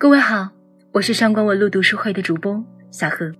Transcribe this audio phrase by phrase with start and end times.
[0.00, 0.48] 各位好，
[0.92, 3.32] 我是上官文路读书会的主播小何。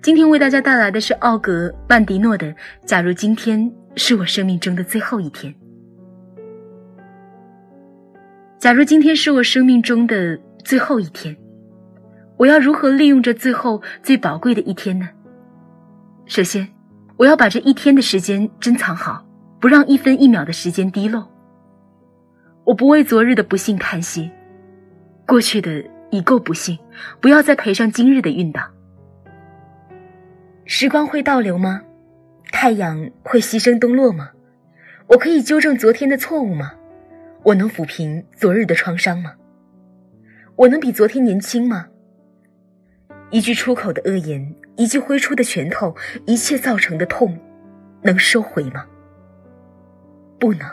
[0.00, 2.46] 今天为大家带来的是奥格曼迪诺的
[2.84, 5.52] 《假如今天是我生命中的最后一天》。
[8.60, 11.36] 假如今天是我生命中的最后一天，
[12.36, 15.08] 我要如何利用这最后最宝贵的一天呢？
[16.26, 16.68] 首先，
[17.16, 19.26] 我要把这一天的时间珍藏好，
[19.60, 21.26] 不让一分一秒的时间滴漏。
[22.62, 24.30] 我不为昨日的不幸叹息。
[25.28, 26.78] 过去的已够不幸，
[27.20, 28.62] 不要再赔上今日的运道。
[30.64, 31.82] 时光会倒流吗？
[32.50, 34.30] 太阳会牺牲东落吗？
[35.06, 36.72] 我可以纠正昨天的错误吗？
[37.42, 39.34] 我能抚平昨日的创伤吗？
[40.56, 41.88] 我能比昨天年轻吗？
[43.30, 47.38] 一句出口的恶言，一句挥出的拳头，一切造成的痛，
[48.00, 48.86] 能收回吗？
[50.40, 50.66] 不能。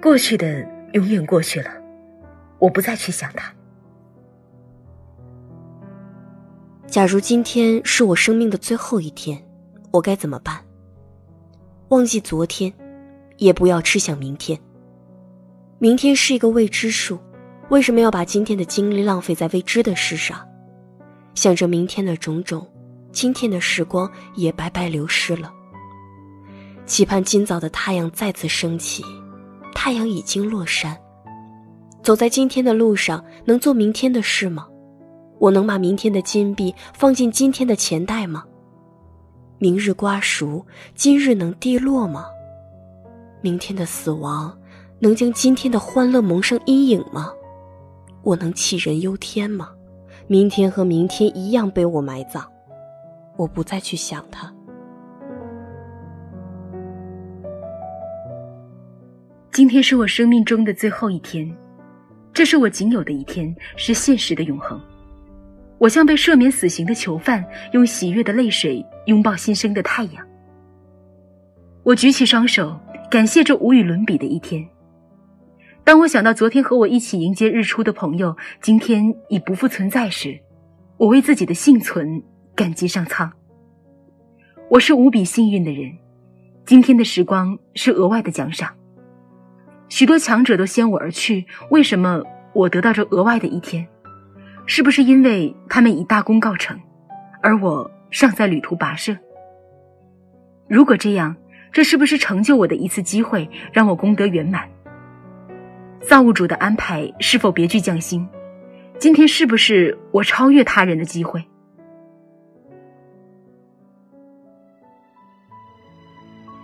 [0.00, 1.77] 过去的永远过去了。
[2.58, 3.52] 我不再去想他。
[6.86, 9.42] 假如今天是我生命的最后一天，
[9.90, 10.64] 我该怎么办？
[11.88, 12.72] 忘记昨天，
[13.36, 14.58] 也不要痴想明天。
[15.78, 17.18] 明天是一个未知数，
[17.68, 20.46] 为什么要把今天的精力浪费在未知的事上？
[21.34, 22.66] 想着明天的种种，
[23.12, 25.52] 今天的时光也白白流失了。
[26.84, 29.04] 期盼今早的太阳再次升起，
[29.74, 30.98] 太阳已经落山。
[32.08, 34.66] 走在今天的路上，能做明天的事吗？
[35.38, 38.46] 我能把明天的金币放进今天的钱袋吗？
[39.58, 42.24] 明日瓜熟，今日能滴落吗？
[43.42, 44.58] 明天的死亡，
[45.00, 47.30] 能将今天的欢乐蒙上阴影吗？
[48.22, 49.68] 我能杞人忧天吗？
[50.28, 52.42] 明天和明天一样被我埋葬，
[53.36, 54.50] 我不再去想它。
[59.52, 61.54] 今天是我生命中的最后一天。
[62.38, 64.80] 这是我仅有的一天，是现实的永恒。
[65.76, 70.24] 我像被赦免死刑的囚犯，用喜悦的泪水拥抱新生的太阳。
[71.82, 72.78] 我举起双手，
[73.10, 74.64] 感谢这无与伦比的一天。
[75.82, 80.38] 当我想到昨天和我一起迎接日出的朋友今天已不复存在时，
[80.96, 82.22] 我为自己的幸存
[82.54, 83.32] 感激上苍。
[84.70, 85.90] 我是无比幸运的人，
[86.64, 88.77] 今天的时光是额外的奖赏。
[89.88, 92.22] 许多强者都先我而去，为什么
[92.52, 93.86] 我得到这额外的一天？
[94.66, 96.78] 是不是因为他们已大功告成，
[97.40, 99.16] 而我尚在旅途跋涉？
[100.68, 101.34] 如果这样，
[101.72, 104.68] 这是不是成就我的一次机会，让我功德圆满？
[106.02, 108.28] 造物主的安排是否别具匠心？
[108.98, 111.42] 今天是不是我超越他人的机会？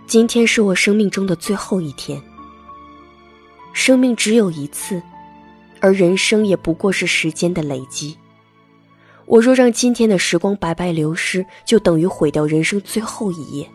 [0.05, 2.21] 今天是我生命中的最后一天。
[3.75, 5.03] 生命只有一次，
[5.81, 8.17] 而人生也不过是时间的累积。
[9.25, 13.69] 我若让今天的时光白白流失，就等于毁掉人生最后一页。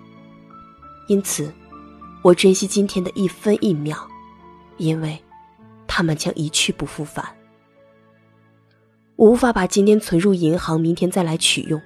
[1.06, 1.53] 因此，
[2.22, 3.94] 我珍惜今天的一分一秒，
[4.78, 5.22] 因为，
[5.87, 7.22] 他们将一去不复返。
[9.16, 11.78] 我无法把今天存入银行，明天再来取用。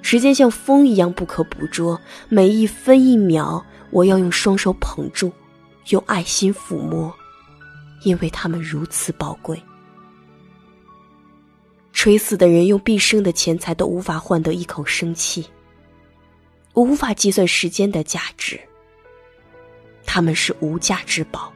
[0.00, 5.32] 时间像风一样不可捕捉，每一分一秒，我要用双手捧住。
[5.90, 7.14] 用爱心抚摸，
[8.02, 9.60] 因为他们如此宝贵。
[11.92, 15.46] 垂死的人用毕生的钱财都无法换得一口生气。
[16.72, 18.60] 我无法计算时间的价值，
[20.04, 21.52] 他们是无价之宝。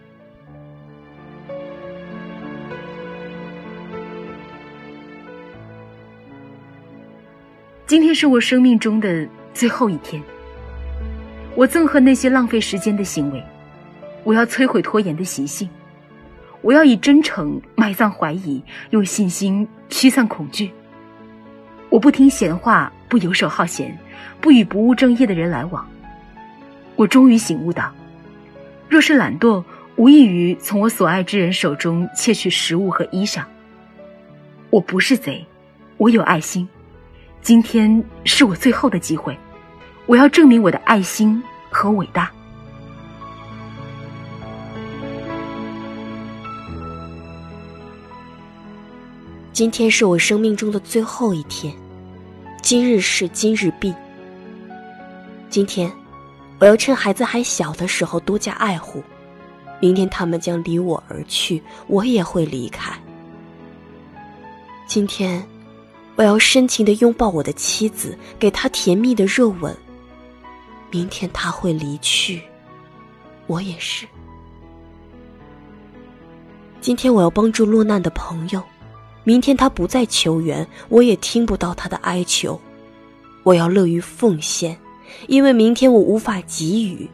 [7.86, 10.22] 今天是我生命中的最后一天，
[11.56, 13.44] 我憎恨那些浪费时间的行为。
[14.22, 15.68] 我要摧毁拖延的习性，
[16.60, 20.70] 我要以真诚埋葬怀疑，用信心驱散恐惧。
[21.88, 23.98] 我不听闲话，不游手好闲，
[24.40, 25.86] 不与不务正业的人来往。
[26.96, 27.92] 我终于醒悟到，
[28.88, 29.64] 若是懒惰，
[29.96, 33.42] 无异于从我所爱之人手中窃取食物和衣裳。
[34.68, 35.44] 我不是贼，
[35.96, 36.68] 我有爱心。
[37.42, 39.36] 今天是我最后的机会，
[40.04, 42.30] 我要证明我的爱心和伟大。
[49.60, 51.70] 今天是我生命中的最后一天，
[52.62, 53.94] 今日事今日毕。
[55.50, 55.92] 今天，
[56.58, 59.04] 我要趁孩子还小的时候多加爱护。
[59.78, 62.98] 明天他们将离我而去，我也会离开。
[64.86, 65.46] 今天，
[66.16, 69.76] 我要深情的拥抱我的妻子，给她甜蜜的热吻。
[70.90, 72.40] 明天他会离去，
[73.46, 74.06] 我也是。
[76.80, 78.62] 今天我要帮助落难的朋友。
[79.24, 82.60] 明天他不再求援，我也听不到他的哀求。
[83.42, 84.76] 我要乐于奉献，
[85.26, 87.08] 因为明天我无法给予，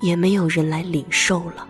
[0.00, 1.66] 也没有人来领受了。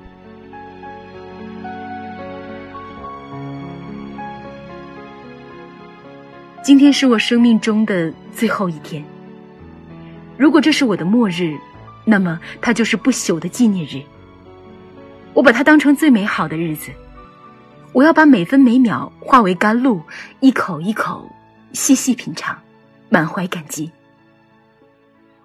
[6.63, 9.05] 今天是我生命中的最后一天。
[10.37, 11.57] 如果这是我的末日，
[12.05, 14.03] 那么它就是不朽的纪念日。
[15.33, 16.91] 我把它当成最美好的日子。
[17.97, 20.03] 我要把每分每秒化为甘露，
[20.41, 21.33] 一口一口
[21.73, 22.59] 细细品尝，
[23.09, 23.91] 满怀感激。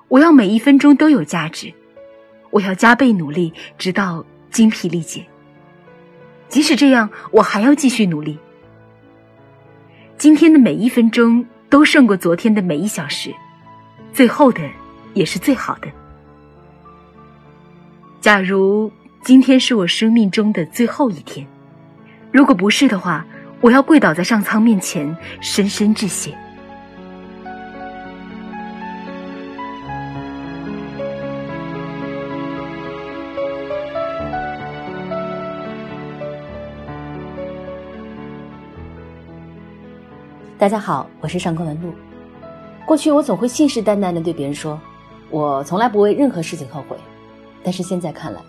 [0.09, 1.73] 我要每一分钟都有价值。
[2.49, 5.25] 我要加倍努力，直到精疲力竭。
[6.49, 8.37] 即使这样，我还要继续努力。
[10.17, 13.33] 今天的每一分钟都胜过昨天的每一小时，
[14.11, 14.59] 最后的
[15.13, 15.87] 也是最好的。
[18.19, 18.91] 假如
[19.23, 21.47] 今天是我生命中的最后一天，
[22.31, 23.25] 如果不是的话，
[23.59, 26.33] 我要跪倒在上苍面前，深深致谢。
[40.57, 41.93] 大家好，我是上官文露。
[42.85, 44.79] 过去我总会信誓旦旦的对别人说，
[45.29, 46.95] 我从来不为任何事情后悔。
[47.61, 48.39] 但是现在看来，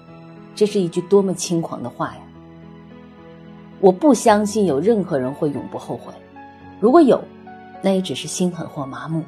[0.54, 2.20] 这是一句多么轻狂的话呀！
[3.82, 6.10] 我不相信有任何人会永不后悔，
[6.80, 7.22] 如果有，
[7.82, 9.22] 那也只是心狠或麻木。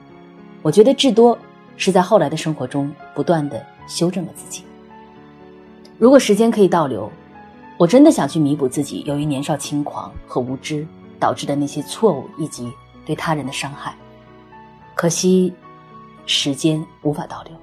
[0.63, 1.37] 我觉得至多
[1.77, 4.65] 是在后来的生活中不断的修正了自己。
[5.99, 7.11] 如果时间可以倒流，
[7.77, 10.87] 我真的想去弥补自己由于年少轻狂和无知。
[11.17, 12.71] 导致的那些错误以及
[13.07, 13.95] 对他人的伤害，
[14.95, 15.51] 可惜
[16.27, 17.55] 时间无法倒流。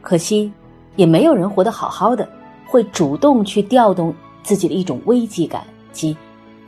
[0.00, 0.52] 可惜
[0.94, 2.28] 也没有人活得好好的，
[2.64, 4.14] 会主动去调动
[4.46, 6.16] 自己的一种危机感，即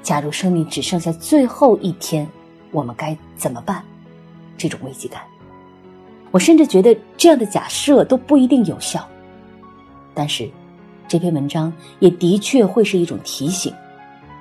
[0.03, 2.29] 假如生命只剩下最后一天，
[2.73, 3.85] 我们该怎么办？
[4.57, 5.23] 这种危机感，
[6.33, 9.09] 我甚至觉得这样的假设都不一定有效。
[10.13, 10.51] 但是
[11.07, 13.73] 这篇文章也的确会是一种提醒。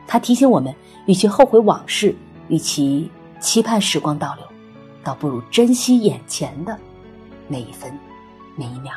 [0.07, 0.73] 它提醒我们，
[1.05, 2.15] 与其后悔往事，
[2.47, 3.07] 与其
[3.39, 4.43] 期盼时光倒流，
[5.03, 6.75] 倒不如珍惜眼前的
[7.47, 7.95] 每一分
[8.55, 8.93] 每一秒。